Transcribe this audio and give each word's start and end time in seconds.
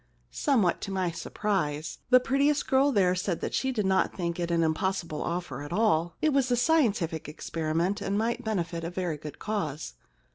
Somewhat 0.31 0.81
to 0.81 0.91
my 0.91 1.11
surprise 1.11 1.99
the 2.09 2.19
prettiest 2.19 2.67
girl 2.67 2.91
there 2.91 3.13
said 3.13 3.39
that 3.41 3.53
she 3.53 3.71
did 3.71 3.85
not 3.85 4.15
think 4.15 4.39
it 4.39 4.49
an 4.49 4.63
impossible 4.63 5.21
offer 5.21 5.61
at 5.61 5.71
all. 5.71 6.15
It 6.23 6.33
was 6.33 6.49
a 6.49 6.55
scien 6.55 6.89
tific 6.89 7.27
experiment 7.27 8.01
and 8.01 8.17
might 8.17 8.43
benefit 8.43 8.83
a 8.83 8.89
very 8.89 9.17
good 9.17 9.37
cause. 9.37 9.93